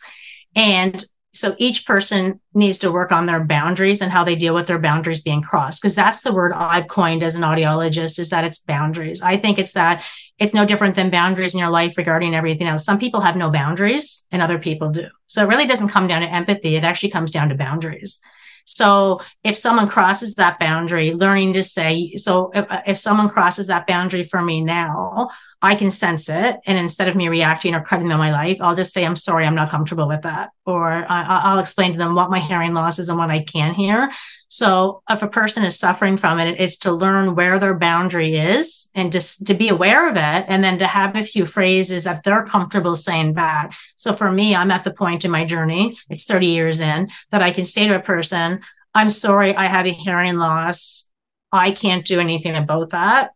and 0.55 1.03
so 1.35 1.53
each 1.57 1.85
person 1.85 2.39
needs 2.53 2.79
to 2.79 2.91
work 2.91 3.11
on 3.11 3.25
their 3.25 3.43
boundaries 3.43 4.01
and 4.01 4.09
how 4.09 4.23
they 4.23 4.35
deal 4.35 4.55
with 4.55 4.67
their 4.67 4.79
boundaries 4.79 5.21
being 5.21 5.41
crossed. 5.41 5.81
Because 5.81 5.93
that's 5.93 6.21
the 6.21 6.31
word 6.31 6.53
I've 6.53 6.87
coined 6.87 7.23
as 7.23 7.35
an 7.35 7.41
audiologist 7.41 8.19
is 8.19 8.29
that 8.29 8.45
it's 8.45 8.59
boundaries. 8.59 9.21
I 9.21 9.35
think 9.35 9.59
it's 9.59 9.73
that 9.73 10.05
it's 10.39 10.53
no 10.53 10.63
different 10.63 10.95
than 10.95 11.09
boundaries 11.09 11.53
in 11.53 11.59
your 11.59 11.69
life 11.69 11.97
regarding 11.97 12.33
everything 12.33 12.67
else. 12.67 12.85
Some 12.85 12.99
people 12.99 13.19
have 13.19 13.35
no 13.35 13.51
boundaries 13.51 14.25
and 14.31 14.41
other 14.41 14.57
people 14.57 14.91
do. 14.91 15.07
So 15.27 15.43
it 15.43 15.49
really 15.49 15.67
doesn't 15.67 15.89
come 15.89 16.07
down 16.07 16.21
to 16.21 16.27
empathy. 16.27 16.77
It 16.77 16.85
actually 16.85 17.11
comes 17.11 17.31
down 17.31 17.49
to 17.49 17.55
boundaries. 17.55 18.21
So 18.65 19.21
if 19.43 19.55
someone 19.55 19.87
crosses 19.87 20.35
that 20.35 20.59
boundary, 20.59 21.13
learning 21.13 21.53
to 21.53 21.63
say, 21.63 22.15
so 22.17 22.51
if, 22.53 22.65
if 22.87 22.97
someone 22.97 23.29
crosses 23.29 23.67
that 23.67 23.87
boundary 23.87 24.23
for 24.23 24.41
me 24.41 24.61
now, 24.61 25.29
I 25.65 25.73
can 25.73 25.89
sense 25.89 26.29
it. 26.29 26.57
And 26.67 26.77
instead 26.77 27.07
of 27.07 27.15
me 27.15 27.27
reacting 27.27 27.73
or 27.73 27.81
cutting 27.81 28.07
them 28.07 28.19
my 28.19 28.31
life, 28.31 28.59
I'll 28.61 28.75
just 28.75 28.93
say, 28.93 29.03
I'm 29.03 29.15
sorry, 29.15 29.47
I'm 29.47 29.55
not 29.55 29.71
comfortable 29.71 30.07
with 30.07 30.21
that. 30.21 30.51
Or 30.63 30.91
I, 31.09 31.51
will 31.51 31.59
explain 31.59 31.91
to 31.93 31.97
them 31.97 32.13
what 32.13 32.29
my 32.29 32.39
hearing 32.39 32.75
loss 32.75 32.99
is 32.99 33.09
and 33.09 33.17
what 33.17 33.31
I 33.31 33.43
can 33.43 33.73
hear. 33.73 34.11
So 34.47 35.01
if 35.09 35.23
a 35.23 35.27
person 35.27 35.65
is 35.65 35.79
suffering 35.79 36.17
from 36.17 36.39
it, 36.39 36.61
it's 36.61 36.77
to 36.77 36.91
learn 36.91 37.33
where 37.33 37.57
their 37.57 37.73
boundary 37.73 38.37
is 38.37 38.91
and 38.93 39.11
just 39.11 39.47
to 39.47 39.55
be 39.55 39.69
aware 39.69 40.07
of 40.07 40.15
it. 40.17 40.45
And 40.47 40.63
then 40.63 40.77
to 40.77 40.85
have 40.85 41.15
a 41.15 41.23
few 41.23 41.47
phrases 41.47 42.03
that 42.03 42.23
they're 42.23 42.45
comfortable 42.45 42.95
saying 42.95 43.33
back. 43.33 43.73
So 43.95 44.13
for 44.13 44.31
me, 44.31 44.55
I'm 44.55 44.69
at 44.69 44.83
the 44.83 44.93
point 44.93 45.25
in 45.25 45.31
my 45.31 45.45
journey, 45.45 45.97
it's 46.11 46.25
30 46.25 46.45
years 46.45 46.79
in 46.79 47.09
that 47.31 47.41
I 47.41 47.51
can 47.51 47.65
say 47.65 47.87
to 47.87 47.95
a 47.95 47.99
person, 47.99 48.61
I'm 48.93 49.09
sorry, 49.09 49.55
I 49.55 49.65
have 49.65 49.87
a 49.87 49.93
hearing 49.93 50.35
loss. 50.35 51.09
I 51.51 51.71
can't 51.71 52.05
do 52.05 52.19
anything 52.19 52.55
about 52.55 52.91
that 52.91 53.31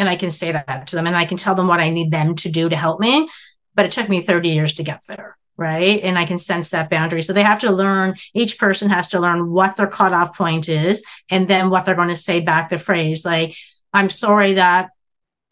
and 0.00 0.08
I 0.08 0.16
can 0.16 0.30
say 0.30 0.50
that 0.50 0.86
to 0.88 0.96
them 0.96 1.06
and 1.06 1.14
I 1.14 1.26
can 1.26 1.36
tell 1.36 1.54
them 1.54 1.68
what 1.68 1.78
I 1.78 1.90
need 1.90 2.10
them 2.10 2.34
to 2.36 2.48
do 2.48 2.70
to 2.70 2.74
help 2.74 3.00
me. 3.00 3.28
But 3.74 3.84
it 3.84 3.92
took 3.92 4.08
me 4.08 4.22
30 4.22 4.48
years 4.48 4.74
to 4.74 4.82
get 4.82 5.02
there. 5.06 5.36
Right. 5.58 6.02
And 6.02 6.18
I 6.18 6.24
can 6.24 6.38
sense 6.38 6.70
that 6.70 6.88
boundary. 6.88 7.20
So 7.20 7.34
they 7.34 7.42
have 7.42 7.60
to 7.60 7.70
learn, 7.70 8.14
each 8.32 8.58
person 8.58 8.88
has 8.88 9.08
to 9.08 9.20
learn 9.20 9.50
what 9.50 9.76
their 9.76 9.86
cutoff 9.86 10.36
point 10.36 10.70
is 10.70 11.04
and 11.28 11.46
then 11.46 11.68
what 11.68 11.84
they're 11.84 11.94
going 11.94 12.08
to 12.08 12.16
say 12.16 12.40
back 12.40 12.70
the 12.70 12.78
phrase. 12.78 13.26
Like, 13.26 13.54
I'm 13.92 14.08
sorry 14.08 14.54
that 14.54 14.88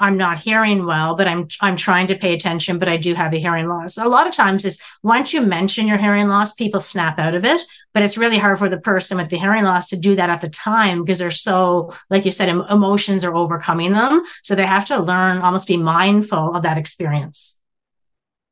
I'm 0.00 0.16
not 0.16 0.38
hearing 0.38 0.86
well, 0.86 1.16
but 1.16 1.26
I'm 1.26 1.48
I'm 1.60 1.76
trying 1.76 2.06
to 2.08 2.16
pay 2.16 2.32
attention, 2.32 2.78
but 2.78 2.88
I 2.88 2.96
do 2.96 3.14
have 3.14 3.32
a 3.32 3.38
hearing 3.38 3.68
loss. 3.68 3.96
A 3.98 4.06
lot 4.06 4.26
of 4.26 4.32
times 4.32 4.64
is 4.64 4.80
once 5.02 5.32
you 5.32 5.40
mention 5.40 5.88
your 5.88 5.98
hearing 5.98 6.28
loss, 6.28 6.52
people 6.52 6.80
snap 6.80 7.18
out 7.18 7.34
of 7.34 7.44
it, 7.44 7.60
but 7.92 8.02
it's 8.02 8.16
really 8.16 8.38
hard 8.38 8.58
for 8.58 8.68
the 8.68 8.78
person 8.78 9.18
with 9.18 9.28
the 9.28 9.38
hearing 9.38 9.64
loss 9.64 9.88
to 9.88 9.96
do 9.96 10.14
that 10.16 10.30
at 10.30 10.40
the 10.40 10.48
time 10.48 11.02
because 11.02 11.18
they're 11.18 11.30
so, 11.30 11.92
like 12.10 12.24
you 12.24 12.30
said, 12.30 12.48
emotions 12.48 13.24
are 13.24 13.34
overcoming 13.34 13.92
them. 13.92 14.22
So 14.42 14.54
they 14.54 14.66
have 14.66 14.84
to 14.86 15.02
learn, 15.02 15.38
almost 15.38 15.66
be 15.66 15.76
mindful 15.76 16.54
of 16.54 16.62
that 16.62 16.78
experience. 16.78 17.58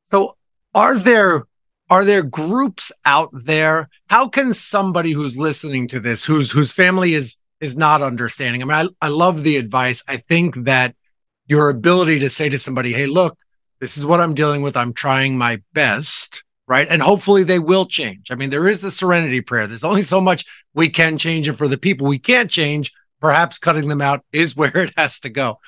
So 0.03 0.35
are 0.73 0.97
there 0.97 1.45
are 1.89 2.03
there 2.03 2.23
groups 2.23 2.91
out 3.05 3.29
there? 3.31 3.89
How 4.09 4.27
can 4.27 4.53
somebody 4.53 5.11
who's 5.11 5.37
listening 5.37 5.87
to 5.89 6.01
this, 6.01 6.25
whose 6.25 6.51
whose 6.51 6.73
family 6.73 7.13
is 7.13 7.37
is 7.61 7.77
not 7.77 8.01
understanding? 8.01 8.61
I 8.61 8.65
mean, 8.65 8.91
I, 9.01 9.05
I 9.05 9.09
love 9.09 9.43
the 9.43 9.55
advice. 9.55 10.03
I 10.07 10.17
think 10.17 10.65
that 10.65 10.95
your 11.47 11.69
ability 11.69 12.19
to 12.19 12.29
say 12.29 12.49
to 12.49 12.57
somebody, 12.59 12.93
Hey, 12.93 13.07
look, 13.07 13.37
this 13.79 13.97
is 13.97 14.05
what 14.05 14.19
I'm 14.19 14.33
dealing 14.33 14.61
with. 14.61 14.75
I'm 14.77 14.93
trying 14.93 15.37
my 15.37 15.61
best. 15.73 16.43
right? 16.67 16.87
And 16.89 17.01
hopefully 17.01 17.43
they 17.43 17.59
will 17.59 17.85
change. 17.85 18.29
I 18.31 18.35
mean, 18.35 18.49
there 18.49 18.67
is 18.67 18.81
the 18.81 18.91
serenity 18.91 19.41
prayer. 19.41 19.67
There's 19.67 19.83
only 19.83 20.01
so 20.01 20.19
much 20.19 20.45
we 20.73 20.89
can 20.89 21.17
change. 21.17 21.47
And 21.47 21.57
for 21.57 21.67
the 21.67 21.77
people 21.77 22.07
we 22.07 22.19
can't 22.19 22.49
change, 22.49 22.91
perhaps 23.21 23.57
cutting 23.57 23.87
them 23.87 24.01
out 24.01 24.25
is 24.33 24.55
where 24.57 24.75
it 24.77 24.93
has 24.97 25.19
to 25.21 25.29
go. 25.29 25.59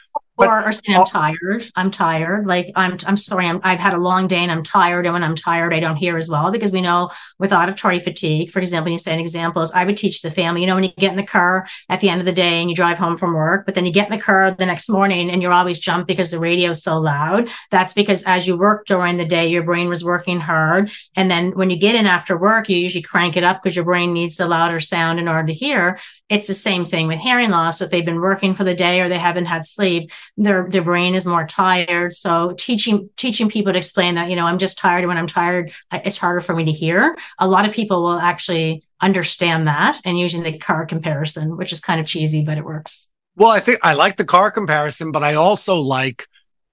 Or, 0.48 0.66
or 0.66 0.74
saying 0.74 0.98
I'm 0.98 1.06
tired. 1.06 1.72
I'm 1.76 1.92
tired. 1.92 2.48
Like 2.48 2.72
I'm 2.76 2.98
I'm 3.06 3.18
sorry. 3.18 3.48
I'm, 3.48 3.60
I've 3.64 3.80
had 3.80 3.94
a 3.94 3.98
long 3.98 4.28
day 4.28 4.38
and 4.38 4.52
I'm 4.52 4.64
tired. 4.64 5.06
And 5.06 5.14
when 5.14 5.24
I'm 5.24 5.36
tired, 5.36 5.74
I 5.74 5.80
don't 5.80 5.98
hear 5.98 6.18
as 6.18 6.30
well 6.30 6.52
because 6.52 6.72
we 6.72 6.82
know 6.82 7.12
with 7.40 7.52
auditory 7.52 8.00
fatigue, 8.00 8.52
for 8.52 8.60
example, 8.60 8.92
you 8.92 8.98
say 8.98 9.14
an 9.14 9.20
example 9.20 9.62
is 9.62 9.72
I 9.72 9.84
would 9.84 9.98
teach 9.98 10.22
the 10.22 10.32
family. 10.32 10.62
You 10.62 10.68
know, 10.68 10.76
when 10.76 10.86
you 10.86 10.94
get 10.98 11.12
in 11.12 11.18
the 11.18 11.24
car 11.24 11.68
at 11.90 12.00
the 12.00 12.10
end 12.10 12.22
of 12.22 12.26
the 12.26 12.32
day 12.32 12.62
and 12.62 12.70
you 12.70 12.76
drive 12.76 12.98
home 12.98 13.18
from 13.18 13.34
work, 13.34 13.66
but 13.66 13.76
then 13.76 13.86
you 13.86 13.92
get 13.92 14.10
in 14.10 14.18
the 14.18 14.24
car 14.24 14.52
the 14.52 14.66
next 14.66 14.90
morning 14.90 15.30
and 15.30 15.42
you're 15.42 15.54
always 15.54 15.80
jumped 15.80 16.08
because 16.08 16.32
the 16.32 16.40
radio 16.40 16.70
is 16.72 16.84
so 16.84 16.98
loud. 17.00 17.50
That's 17.72 17.94
because 17.94 18.24
as 18.24 18.48
you 18.48 18.58
work 18.58 18.86
during 18.86 19.18
the 19.18 19.26
day, 19.26 19.48
your 19.48 19.64
brain 19.64 19.90
was 19.90 20.04
working 20.04 20.40
hard, 20.40 20.92
and 21.16 21.30
then 21.30 21.52
when 21.52 21.70
you 21.70 21.78
get 21.78 21.96
in 21.96 22.06
after 22.06 22.38
work, 22.38 22.70
you 22.70 22.78
usually 22.78 23.02
crank 23.02 23.36
it 23.36 23.44
up 23.44 23.62
because 23.62 23.76
your 23.76 23.86
brain 23.86 24.14
needs 24.14 24.38
the 24.38 24.48
louder 24.48 24.80
sound 24.80 25.20
in 25.20 25.28
order 25.28 25.48
to 25.48 25.54
hear. 25.54 26.00
It's 26.30 26.48
the 26.48 26.54
same 26.54 26.86
thing 26.86 27.08
with 27.08 27.20
hearing 27.20 27.50
loss. 27.50 27.82
If 27.82 27.90
they've 27.90 28.06
been 28.06 28.22
working 28.22 28.54
for 28.54 28.64
the 28.64 28.76
day 28.76 29.02
or 29.02 29.10
they 29.10 29.18
haven't 29.18 29.46
had 29.46 29.66
sleep 29.66 30.12
their 30.40 30.68
their 30.70 30.82
brain 30.82 31.16
is 31.16 31.26
more 31.26 31.46
tired. 31.46 32.16
So 32.16 32.56
teaching 32.58 33.10
teaching 33.18 33.50
people 33.50 33.74
to 33.74 33.78
explain 33.78 34.16
that 34.16 34.30
you 34.30 34.36
know 34.36 34.46
i'm 34.46 34.58
just 34.58 34.78
tired 34.78 35.06
when 35.06 35.18
i'm 35.18 35.28
tired 35.28 35.72
it's 35.92 36.18
harder 36.18 36.42
for 36.42 36.56
me 36.56 36.66
to 36.66 36.72
hear. 36.72 37.18
A 37.38 37.48
lot 37.48 37.68
of 37.68 37.74
people 37.74 38.04
will 38.04 38.20
actually 38.20 38.84
understand 39.02 39.68
that 39.68 40.02
and 40.06 40.18
using 40.18 40.44
the 40.44 40.58
car 40.58 40.86
comparison 40.86 41.58
which 41.58 41.72
is 41.72 41.80
kind 41.80 42.00
of 42.00 42.08
cheesy 42.08 42.44
but 42.44 42.58
it 42.58 42.64
works. 42.64 43.12
Well 43.36 43.50
i 43.50 43.60
think 43.60 43.80
i 43.84 43.94
like 43.94 44.18
the 44.18 44.26
car 44.26 44.50
comparison 44.50 45.12
but 45.12 45.24
i 45.24 45.36
also 45.36 45.76
like 45.76 46.26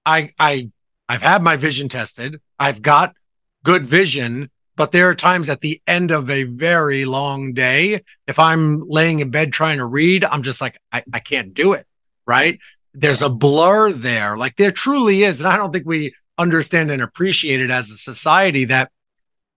i 0.05 0.31
i 0.39 0.69
i've 1.09 1.21
had 1.21 1.43
my 1.43 1.57
vision 1.57 1.89
tested. 1.89 2.41
I've 2.57 2.81
got 2.81 3.15
good 3.63 3.85
vision 3.85 4.49
but 4.77 4.91
there 4.91 5.09
are 5.09 5.15
times 5.15 5.49
at 5.49 5.59
the 5.59 5.81
end 5.87 6.11
of 6.11 6.29
a 6.29 6.43
very 6.43 7.03
long 7.03 7.53
day 7.53 8.01
if 8.27 8.39
i'm 8.39 8.87
laying 8.87 9.19
in 9.19 9.29
bed 9.29 9.51
trying 9.51 9.79
to 9.79 9.85
read 9.85 10.23
i'm 10.23 10.43
just 10.43 10.61
like 10.61 10.79
i, 10.91 11.03
I 11.11 11.19
can't 11.19 11.53
do 11.53 11.73
it 11.73 11.85
right 12.25 12.59
there's 12.93 13.21
a 13.21 13.29
blur 13.29 13.91
there. 13.91 14.37
Like 14.37 14.55
there 14.55 14.71
truly 14.71 15.23
is. 15.23 15.39
And 15.39 15.47
I 15.47 15.57
don't 15.57 15.71
think 15.71 15.85
we 15.85 16.13
understand 16.37 16.91
and 16.91 17.01
appreciate 17.01 17.61
it 17.61 17.71
as 17.71 17.89
a 17.89 17.97
society 17.97 18.65
that 18.65 18.91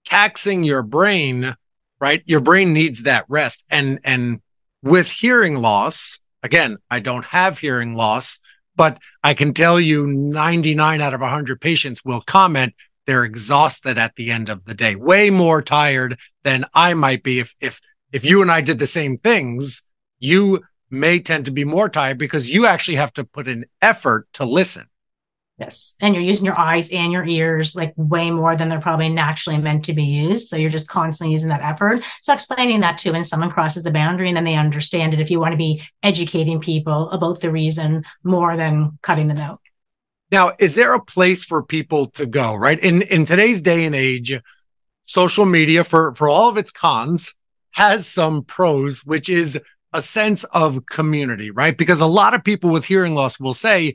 taxing 0.04 0.64
your 0.64 0.82
brain, 0.82 1.54
right? 2.00 2.22
Your 2.26 2.40
brain 2.40 2.72
needs 2.72 3.02
that 3.02 3.24
rest. 3.28 3.64
And, 3.70 4.00
and 4.04 4.40
with 4.82 5.10
hearing 5.10 5.56
loss, 5.56 6.18
again, 6.42 6.78
I 6.90 7.00
don't 7.00 7.24
have 7.26 7.58
hearing 7.58 7.94
loss, 7.94 8.38
but 8.76 8.98
I 9.22 9.34
can 9.34 9.52
tell 9.52 9.78
you 9.78 10.06
99 10.06 11.00
out 11.00 11.14
of 11.14 11.20
100 11.20 11.60
patients 11.60 12.04
will 12.04 12.22
comment 12.22 12.74
they're 13.06 13.24
exhausted 13.24 13.98
at 13.98 14.16
the 14.16 14.30
end 14.30 14.48
of 14.48 14.64
the 14.64 14.74
day, 14.74 14.94
way 14.94 15.30
more 15.30 15.62
tired 15.62 16.18
than 16.44 16.64
I 16.74 16.94
might 16.94 17.22
be 17.22 17.40
if, 17.40 17.54
if, 17.60 17.80
if 18.12 18.24
you 18.24 18.42
and 18.42 18.50
I 18.50 18.60
did 18.60 18.78
the 18.78 18.86
same 18.86 19.18
things, 19.18 19.82
you 20.18 20.62
may 20.90 21.20
tend 21.20 21.44
to 21.44 21.50
be 21.50 21.64
more 21.64 21.88
tired 21.88 22.18
because 22.18 22.50
you 22.50 22.66
actually 22.66 22.96
have 22.96 23.12
to 23.14 23.24
put 23.24 23.48
an 23.48 23.64
effort 23.80 24.26
to 24.34 24.44
listen. 24.44 24.86
Yes. 25.60 25.94
And 26.00 26.14
you're 26.14 26.24
using 26.24 26.46
your 26.46 26.58
eyes 26.58 26.90
and 26.90 27.12
your 27.12 27.24
ears 27.24 27.76
like 27.76 27.92
way 27.96 28.30
more 28.30 28.56
than 28.56 28.70
they're 28.70 28.80
probably 28.80 29.10
naturally 29.10 29.58
meant 29.58 29.84
to 29.84 29.92
be 29.92 30.04
used. 30.04 30.48
So 30.48 30.56
you're 30.56 30.70
just 30.70 30.88
constantly 30.88 31.32
using 31.32 31.50
that 31.50 31.60
effort. 31.60 32.00
So 32.22 32.32
explaining 32.32 32.80
that 32.80 32.96
too 32.96 33.12
when 33.12 33.24
someone 33.24 33.50
crosses 33.50 33.84
the 33.84 33.90
boundary 33.90 34.28
and 34.28 34.36
then 34.36 34.44
they 34.44 34.56
understand 34.56 35.12
it 35.12 35.20
if 35.20 35.30
you 35.30 35.38
want 35.38 35.52
to 35.52 35.58
be 35.58 35.82
educating 36.02 36.60
people 36.60 37.10
about 37.10 37.40
the 37.40 37.52
reason 37.52 38.04
more 38.22 38.56
than 38.56 38.98
cutting 39.02 39.28
them 39.28 39.36
out. 39.36 39.60
Now, 40.32 40.52
is 40.58 40.76
there 40.76 40.94
a 40.94 41.04
place 41.04 41.44
for 41.44 41.62
people 41.62 42.06
to 42.12 42.24
go, 42.24 42.54
right? 42.54 42.78
In 42.78 43.02
in 43.02 43.26
today's 43.26 43.60
day 43.60 43.84
and 43.84 43.94
age, 43.94 44.40
social 45.02 45.44
media 45.44 45.84
for 45.84 46.14
for 46.14 46.28
all 46.28 46.48
of 46.48 46.56
its 46.56 46.70
cons 46.70 47.34
has 47.72 48.06
some 48.06 48.44
pros, 48.44 49.04
which 49.04 49.28
is 49.28 49.60
a 49.92 50.00
sense 50.02 50.44
of 50.44 50.86
community, 50.86 51.50
right? 51.50 51.76
Because 51.76 52.00
a 52.00 52.06
lot 52.06 52.34
of 52.34 52.44
people 52.44 52.70
with 52.70 52.84
hearing 52.84 53.14
loss 53.14 53.40
will 53.40 53.54
say, 53.54 53.94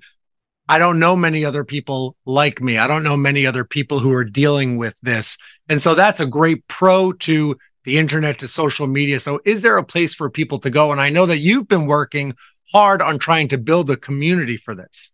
I 0.67 0.79
don't 0.79 0.99
know 0.99 1.15
many 1.15 1.45
other 1.45 1.63
people 1.63 2.15
like 2.25 2.59
me. 2.59 2.77
I 2.77 2.87
don't 2.87 3.03
know 3.03 3.15
many 3.15 3.45
other 3.45 3.65
people 3.65 3.99
who 3.99 4.11
are 4.11 4.23
dealing 4.23 4.77
with 4.77 4.95
this. 5.01 5.37
And 5.69 5.81
so 5.81 5.93
that's 5.93 6.19
a 6.19 6.25
great 6.25 6.67
pro 6.67 7.13
to 7.13 7.55
the 7.83 7.99
internet, 7.99 8.39
to 8.39 8.47
social 8.47 8.87
media. 8.87 9.19
So 9.19 9.39
is 9.45 9.61
there 9.61 9.77
a 9.77 9.83
place 9.83 10.13
for 10.13 10.29
people 10.29 10.59
to 10.59 10.71
go? 10.71 10.91
And 10.91 10.99
I 10.99 11.09
know 11.09 11.27
that 11.27 11.37
you've 11.37 11.67
been 11.67 11.85
working 11.85 12.33
hard 12.71 13.01
on 13.01 13.19
trying 13.19 13.47
to 13.49 13.59
build 13.59 13.91
a 13.91 13.97
community 13.97 14.57
for 14.57 14.73
this. 14.73 15.11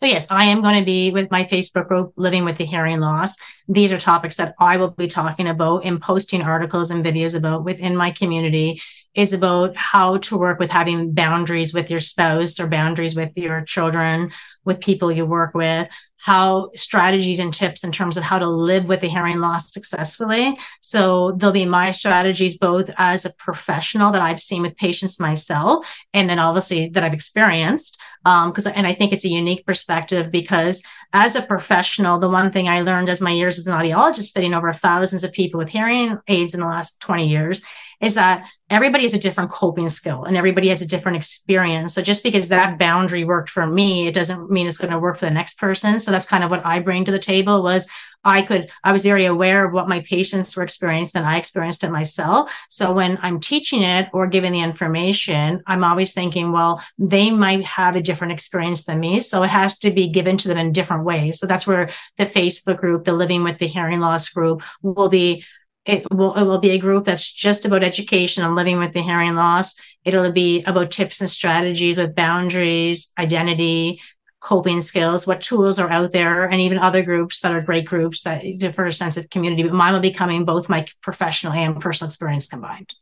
So 0.00 0.06
yes, 0.06 0.26
I 0.30 0.46
am 0.46 0.62
going 0.62 0.78
to 0.78 0.84
be 0.84 1.10
with 1.10 1.30
my 1.30 1.44
Facebook 1.44 1.88
group, 1.88 2.14
Living 2.16 2.46
with 2.46 2.56
the 2.56 2.64
Hearing 2.64 3.00
Loss. 3.00 3.36
These 3.68 3.92
are 3.92 3.98
topics 3.98 4.36
that 4.36 4.54
I 4.58 4.78
will 4.78 4.92
be 4.92 5.08
talking 5.08 5.46
about 5.46 5.84
and 5.84 6.00
posting 6.00 6.40
articles 6.40 6.90
and 6.90 7.04
videos 7.04 7.36
about 7.36 7.64
within 7.64 7.94
my 7.96 8.10
community 8.10 8.80
is 9.14 9.34
about 9.34 9.76
how 9.76 10.16
to 10.16 10.38
work 10.38 10.58
with 10.58 10.70
having 10.70 11.12
boundaries 11.12 11.74
with 11.74 11.90
your 11.90 12.00
spouse 12.00 12.58
or 12.58 12.66
boundaries 12.66 13.14
with 13.14 13.36
your 13.36 13.60
children, 13.60 14.32
with 14.64 14.80
people 14.80 15.12
you 15.12 15.26
work 15.26 15.52
with, 15.52 15.86
how 16.16 16.70
strategies 16.74 17.38
and 17.38 17.52
tips 17.52 17.84
in 17.84 17.92
terms 17.92 18.16
of 18.16 18.22
how 18.22 18.38
to 18.38 18.48
live 18.48 18.86
with 18.86 19.02
a 19.02 19.08
hearing 19.08 19.40
loss 19.40 19.70
successfully. 19.70 20.56
So 20.80 21.32
there'll 21.32 21.52
be 21.52 21.66
my 21.66 21.90
strategies 21.90 22.56
both 22.56 22.90
as 22.96 23.26
a 23.26 23.34
professional 23.34 24.12
that 24.12 24.22
I've 24.22 24.40
seen 24.40 24.62
with 24.62 24.76
patients 24.76 25.20
myself, 25.20 25.86
and 26.14 26.30
then 26.30 26.38
obviously 26.38 26.88
that 26.90 27.04
I've 27.04 27.12
experienced. 27.12 27.98
Because 28.22 28.66
um, 28.66 28.72
and 28.76 28.86
I 28.86 28.94
think 28.94 29.12
it's 29.12 29.24
a 29.24 29.28
unique 29.28 29.64
perspective 29.64 30.30
because 30.30 30.82
as 31.12 31.36
a 31.36 31.42
professional, 31.42 32.18
the 32.18 32.28
one 32.28 32.52
thing 32.52 32.68
I 32.68 32.82
learned 32.82 33.08
as 33.08 33.20
my 33.20 33.30
years 33.30 33.58
as 33.58 33.66
an 33.66 33.74
audiologist, 33.74 34.32
fitting 34.34 34.54
over 34.54 34.72
thousands 34.72 35.24
of 35.24 35.32
people 35.32 35.58
with 35.58 35.70
hearing 35.70 36.18
aids 36.28 36.52
in 36.52 36.60
the 36.60 36.66
last 36.66 37.00
20 37.00 37.28
years, 37.28 37.62
is 38.00 38.14
that 38.14 38.46
everybody 38.70 39.04
has 39.04 39.14
a 39.14 39.18
different 39.18 39.50
coping 39.50 39.88
skill 39.88 40.24
and 40.24 40.36
everybody 40.36 40.68
has 40.68 40.80
a 40.80 40.86
different 40.86 41.16
experience. 41.16 41.94
So 41.94 42.02
just 42.02 42.22
because 42.22 42.48
that 42.48 42.78
boundary 42.78 43.24
worked 43.24 43.50
for 43.50 43.66
me, 43.66 44.06
it 44.06 44.14
doesn't 44.14 44.50
mean 44.50 44.66
it's 44.66 44.78
going 44.78 44.92
to 44.92 44.98
work 44.98 45.18
for 45.18 45.26
the 45.26 45.30
next 45.30 45.58
person. 45.58 46.00
So 46.00 46.10
that's 46.10 46.26
kind 46.26 46.42
of 46.42 46.50
what 46.50 46.64
I 46.64 46.80
bring 46.80 47.04
to 47.04 47.12
the 47.12 47.18
table 47.18 47.62
was 47.62 47.86
I 48.24 48.42
could, 48.42 48.70
I 48.84 48.92
was 48.92 49.02
very 49.02 49.24
aware 49.24 49.64
of 49.64 49.72
what 49.72 49.88
my 49.88 50.00
patients 50.00 50.54
were 50.54 50.62
experiencing 50.62 51.20
and 51.20 51.28
I 51.28 51.38
experienced 51.38 51.84
it 51.84 51.90
myself. 51.90 52.54
So 52.68 52.92
when 52.92 53.18
I'm 53.22 53.40
teaching 53.40 53.82
it 53.82 54.08
or 54.12 54.26
giving 54.26 54.52
the 54.52 54.60
information, 54.60 55.62
I'm 55.66 55.84
always 55.84 56.12
thinking, 56.12 56.52
well, 56.52 56.82
they 56.98 57.30
might 57.30 57.64
have 57.64 57.96
a 57.96 58.02
different 58.02 58.32
experience 58.32 58.84
than 58.84 59.00
me. 59.00 59.20
So 59.20 59.42
it 59.42 59.50
has 59.50 59.78
to 59.78 59.90
be 59.90 60.08
given 60.08 60.36
to 60.38 60.48
them 60.48 60.58
in 60.58 60.72
different 60.72 61.04
ways. 61.04 61.38
So 61.38 61.46
that's 61.46 61.66
where 61.66 61.88
the 62.18 62.24
Facebook 62.24 62.78
group, 62.78 63.04
the 63.04 63.12
Living 63.12 63.42
with 63.42 63.58
the 63.58 63.66
Hearing 63.66 64.00
Loss 64.00 64.28
group 64.30 64.62
will 64.82 65.08
be 65.08 65.44
it 65.86 66.04
will 66.12 66.34
it 66.34 66.44
will 66.44 66.58
be 66.58 66.70
a 66.70 66.78
group 66.78 67.06
that's 67.06 67.30
just 67.30 67.64
about 67.64 67.82
education 67.82 68.44
and 68.44 68.54
living 68.54 68.78
with 68.78 68.92
the 68.92 69.02
hearing 69.02 69.34
loss. 69.34 69.74
It'll 70.04 70.30
be 70.30 70.62
about 70.64 70.90
tips 70.90 71.20
and 71.20 71.30
strategies 71.30 71.96
with 71.96 72.14
boundaries, 72.14 73.12
identity, 73.18 74.00
coping 74.40 74.80
skills, 74.80 75.26
what 75.26 75.42
tools 75.42 75.78
are 75.78 75.90
out 75.90 76.12
there, 76.12 76.44
and 76.44 76.60
even 76.60 76.78
other 76.78 77.02
groups 77.02 77.40
that 77.40 77.52
are 77.52 77.60
great 77.60 77.84
groups 77.84 78.22
that 78.22 78.42
for 78.74 78.86
a 78.86 78.92
sense 78.92 79.16
of 79.16 79.30
community. 79.30 79.62
But 79.62 79.74
mine 79.74 79.92
will 79.92 80.00
be 80.00 80.10
coming 80.10 80.44
both 80.44 80.68
my 80.68 80.86
professional 81.02 81.52
and 81.52 81.80
personal 81.80 82.08
experience 82.08 82.48
combined. 82.48 82.94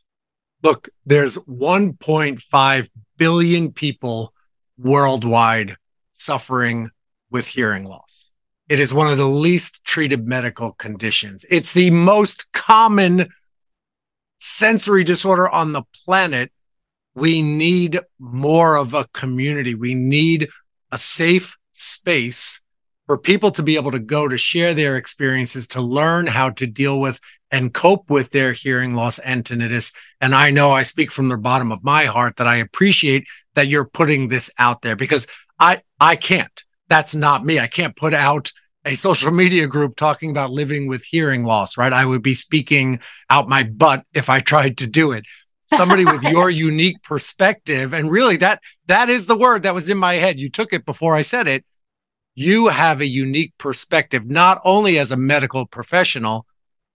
Look, 0.62 0.88
there's 1.07 1.38
1.5 1.38 2.88
billion 3.16 3.73
people 3.73 4.35
worldwide 4.76 5.76
suffering 6.12 6.90
with 7.30 7.47
hearing 7.47 7.85
loss. 7.85 8.33
It 8.68 8.80
is 8.80 8.92
one 8.92 9.09
of 9.09 9.16
the 9.16 9.26
least 9.26 9.85
treated 9.85 10.26
medical 10.26 10.73
conditions. 10.73 11.45
It's 11.49 11.73
the 11.73 11.90
most 11.90 12.52
common 12.52 13.28
sensory 14.40 15.04
disorder 15.04 15.49
on 15.49 15.73
the 15.73 15.85
planet. 16.04 16.52
We 17.14 17.42
need 17.42 18.00
more 18.18 18.76
of 18.76 18.95
a 18.95 19.07
community. 19.12 19.75
We 19.75 19.95
need 19.95 20.49
a 20.90 20.99
safe 20.99 21.57
space 21.73 22.61
for 23.07 23.16
people 23.16 23.50
to 23.52 23.62
be 23.62 23.76
able 23.76 23.90
to 23.90 23.99
go 23.99 24.28
to 24.28 24.37
share 24.37 24.75
their 24.75 24.97
experiences, 24.97 25.66
to 25.68 25.80
learn 25.80 26.26
how 26.26 26.50
to 26.50 26.66
deal 26.66 27.00
with 27.00 27.21
and 27.50 27.73
cope 27.73 28.11
with 28.11 28.30
their 28.30 28.52
hearing 28.52 28.95
loss 28.95 29.18
and 29.21 29.45
tinnitus. 29.45 29.95
And 30.21 30.35
I 30.35 30.50
know 30.50 30.73
I 30.73 30.83
speak 30.83 31.11
from 31.11 31.28
the 31.28 31.38
bottom 31.38 31.73
of 31.73 31.83
my 31.83 32.04
heart 32.04 32.37
that 32.37 32.47
I 32.47 32.57
appreciate 32.57 33.26
that 33.54 33.68
you're 33.68 33.88
putting 33.88 34.28
this 34.28 34.50
out 34.59 34.83
there 34.83 34.97
because 34.97 35.26
I, 35.59 35.80
I 35.99 36.16
can't 36.16 36.64
that's 36.88 37.14
not 37.14 37.45
me. 37.45 37.61
I 37.61 37.66
can't 37.66 37.95
put 37.95 38.14
out 38.14 38.50
a 38.85 38.95
social 38.95 39.30
media 39.30 39.66
group 39.66 39.97
talking 39.97 40.30
about 40.30 40.50
living 40.50 40.88
with 40.88 41.04
hearing 41.04 41.45
loss, 41.45 41.76
right? 41.76 41.92
I 41.92 42.04
would 42.04 42.23
be 42.23 42.35
speaking 42.35 43.00
out 43.28 43.49
my 43.49 43.62
butt 43.62 44.04
if 44.14 44.30
I 44.30 44.40
tried 44.40 44.78
to 44.78 44.87
do 44.87 45.12
it. 45.12 45.25
Somebody 45.71 46.05
with 46.05 46.23
your 46.25 46.51
unique 46.51 47.03
perspective. 47.03 47.93
And 47.93 48.11
really 48.11 48.37
that, 48.39 48.61
that 48.87 49.11
is 49.11 49.27
the 49.27 49.37
word 49.37 49.63
that 49.63 49.75
was 49.75 49.89
in 49.89 49.99
my 49.99 50.15
head. 50.15 50.41
You 50.41 50.51
took 50.51 50.73
it 50.73 50.85
before 50.85 51.15
I 51.15 51.23
said 51.23 51.47
it. 51.47 51.65
You 52.35 52.69
have 52.69 53.01
a 53.01 53.07
unique 53.07 53.53
perspective, 53.59 54.31
not 54.31 54.61
only 54.65 54.99
as 54.99 55.11
a 55.11 55.17
medical 55.17 55.67
professional, 55.67 56.47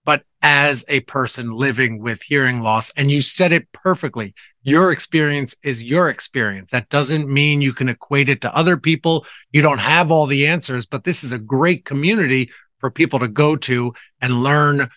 but 0.04 0.22
as 0.42 0.84
a 0.88 1.00
person 1.00 1.50
living 1.50 1.98
with 1.98 2.22
hearing 2.22 2.60
loss. 2.60 2.90
And 2.96 3.10
you 3.10 3.22
said 3.22 3.52
it 3.52 3.70
perfectly. 3.72 4.34
Your 4.62 4.92
experience 4.92 5.54
is 5.62 5.84
your 5.84 6.08
experience. 6.08 6.70
That 6.70 6.88
doesn't 6.88 7.28
mean 7.28 7.60
you 7.60 7.72
can 7.72 7.88
equate 7.88 8.28
it 8.28 8.40
to 8.42 8.56
other 8.56 8.76
people. 8.76 9.26
You 9.52 9.62
don't 9.62 9.78
have 9.78 10.10
all 10.10 10.26
the 10.26 10.46
answers, 10.46 10.86
but 10.86 11.04
this 11.04 11.24
is 11.24 11.32
a 11.32 11.38
great 11.38 11.84
community 11.84 12.50
for 12.78 12.90
people 12.90 13.18
to 13.18 13.28
go 13.28 13.56
to 13.56 13.94
and 14.20 14.42
learn 14.42 14.88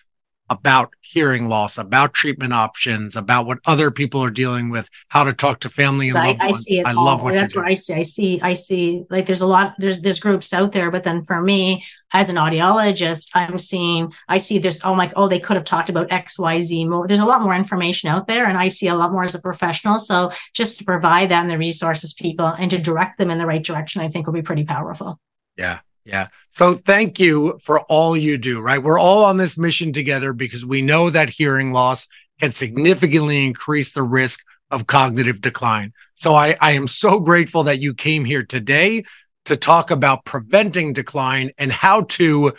about 0.50 0.92
hearing 1.00 1.48
loss, 1.48 1.78
about 1.78 2.14
treatment 2.14 2.52
options, 2.52 3.16
about 3.16 3.46
what 3.46 3.58
other 3.66 3.90
people 3.90 4.22
are 4.22 4.30
dealing 4.30 4.70
with, 4.70 4.88
how 5.08 5.24
to 5.24 5.32
talk 5.32 5.60
to 5.60 5.68
family 5.68 6.08
and 6.08 6.18
I, 6.18 6.28
loved 6.28 6.40
I 6.40 6.46
ones. 6.46 6.62
see 6.62 6.78
it. 6.78 6.86
I 6.86 6.94
all. 6.94 7.04
love 7.04 7.22
what 7.22 7.36
that's 7.36 7.54
what. 7.54 7.66
I 7.66 7.74
see. 7.74 7.94
I 7.94 8.02
see. 8.02 8.40
I 8.42 8.52
see. 8.52 9.04
Like 9.10 9.26
there's 9.26 9.40
a 9.40 9.46
lot. 9.46 9.74
There's 9.78 10.00
there's 10.00 10.20
groups 10.20 10.52
out 10.52 10.72
there, 10.72 10.90
but 10.90 11.04
then 11.04 11.24
for 11.24 11.40
me 11.40 11.84
as 12.12 12.28
an 12.28 12.36
audiologist, 12.36 13.30
I'm 13.34 13.58
seeing. 13.58 14.12
I 14.28 14.38
see 14.38 14.58
there's. 14.58 14.80
Oh 14.84 14.94
my. 14.94 15.12
Oh, 15.16 15.28
they 15.28 15.40
could 15.40 15.56
have 15.56 15.66
talked 15.66 15.90
about 15.90 16.10
X, 16.12 16.38
Y, 16.38 16.62
Z 16.62 16.84
more. 16.86 17.06
There's 17.06 17.20
a 17.20 17.26
lot 17.26 17.42
more 17.42 17.54
information 17.54 18.08
out 18.08 18.26
there, 18.26 18.46
and 18.46 18.56
I 18.56 18.68
see 18.68 18.88
a 18.88 18.94
lot 18.94 19.12
more 19.12 19.24
as 19.24 19.34
a 19.34 19.40
professional. 19.40 19.98
So 19.98 20.32
just 20.54 20.78
to 20.78 20.84
provide 20.84 21.30
that 21.30 21.42
and 21.42 21.50
the 21.50 21.58
resources 21.58 22.12
people 22.14 22.46
and 22.46 22.70
to 22.70 22.78
direct 22.78 23.18
them 23.18 23.30
in 23.30 23.38
the 23.38 23.46
right 23.46 23.62
direction, 23.62 24.02
I 24.02 24.08
think 24.08 24.26
will 24.26 24.34
be 24.34 24.42
pretty 24.42 24.64
powerful. 24.64 25.20
Yeah. 25.56 25.80
Yeah. 26.08 26.28
So 26.48 26.72
thank 26.72 27.20
you 27.20 27.58
for 27.62 27.80
all 27.82 28.16
you 28.16 28.38
do, 28.38 28.62
right? 28.62 28.82
We're 28.82 28.98
all 28.98 29.24
on 29.24 29.36
this 29.36 29.58
mission 29.58 29.92
together 29.92 30.32
because 30.32 30.64
we 30.64 30.80
know 30.80 31.10
that 31.10 31.28
hearing 31.28 31.70
loss 31.70 32.08
can 32.40 32.52
significantly 32.52 33.44
increase 33.44 33.92
the 33.92 34.02
risk 34.02 34.42
of 34.70 34.86
cognitive 34.86 35.42
decline. 35.42 35.92
So 36.14 36.34
I, 36.34 36.56
I 36.62 36.72
am 36.72 36.88
so 36.88 37.20
grateful 37.20 37.64
that 37.64 37.80
you 37.80 37.92
came 37.92 38.24
here 38.24 38.42
today 38.42 39.04
to 39.44 39.56
talk 39.56 39.90
about 39.90 40.24
preventing 40.24 40.94
decline 40.94 41.50
and 41.58 41.70
how 41.70 42.02
to 42.02 42.54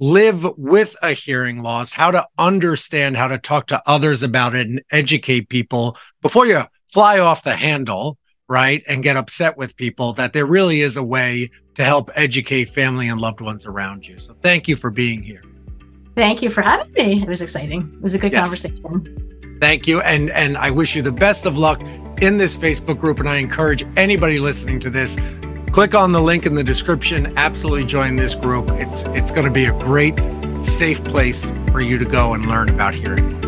live 0.00 0.44
with 0.58 0.96
a 1.00 1.12
hearing 1.12 1.62
loss, 1.62 1.92
how 1.92 2.10
to 2.10 2.26
understand 2.36 3.16
how 3.16 3.28
to 3.28 3.38
talk 3.38 3.68
to 3.68 3.80
others 3.86 4.24
about 4.24 4.56
it 4.56 4.66
and 4.66 4.82
educate 4.90 5.48
people 5.48 5.96
before 6.22 6.46
you 6.46 6.64
fly 6.88 7.20
off 7.20 7.44
the 7.44 7.54
handle, 7.54 8.18
right? 8.48 8.82
And 8.88 9.04
get 9.04 9.16
upset 9.16 9.56
with 9.56 9.76
people 9.76 10.14
that 10.14 10.32
there 10.32 10.44
really 10.46 10.80
is 10.80 10.96
a 10.96 11.04
way 11.04 11.50
to 11.74 11.84
help 11.84 12.10
educate 12.14 12.70
family 12.70 13.08
and 13.08 13.20
loved 13.20 13.40
ones 13.40 13.66
around 13.66 14.06
you. 14.06 14.18
So 14.18 14.34
thank 14.42 14.68
you 14.68 14.76
for 14.76 14.90
being 14.90 15.22
here. 15.22 15.42
Thank 16.16 16.42
you 16.42 16.50
for 16.50 16.62
having 16.62 16.92
me. 16.92 17.22
It 17.22 17.28
was 17.28 17.42
exciting. 17.42 17.90
It 17.92 18.00
was 18.02 18.14
a 18.14 18.18
good 18.18 18.32
Yes. 18.32 18.42
conversation. 18.42 19.58
Thank 19.60 19.86
you. 19.86 20.00
And 20.02 20.30
and 20.30 20.56
I 20.56 20.70
wish 20.70 20.94
you 20.94 21.02
the 21.02 21.12
best 21.12 21.46
of 21.46 21.58
luck 21.58 21.80
in 22.20 22.38
this 22.38 22.56
Facebook 22.56 23.00
group. 23.00 23.18
And 23.18 23.28
I 23.28 23.36
encourage 23.36 23.84
anybody 23.96 24.38
listening 24.38 24.78
to 24.80 24.90
this, 24.90 25.18
click 25.72 25.94
on 25.94 26.12
the 26.12 26.20
link 26.20 26.46
in 26.46 26.54
the 26.54 26.62
description. 26.64 27.32
Absolutely 27.36 27.84
join 27.84 28.16
this 28.16 28.34
group. 28.34 28.68
It's 28.72 29.02
it's 29.08 29.30
going 29.32 29.46
to 29.46 29.52
be 29.52 29.64
a 29.64 29.72
great, 29.72 30.20
safe 30.60 31.02
place 31.04 31.50
for 31.72 31.80
you 31.80 31.98
to 31.98 32.04
go 32.04 32.34
and 32.34 32.44
learn 32.46 32.68
about 32.68 32.94
hearing. 32.94 33.40